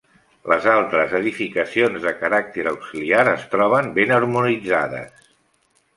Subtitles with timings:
[0.51, 5.33] Les altres edificacions, de caràcter auxiliar es troben ben harmonitzades.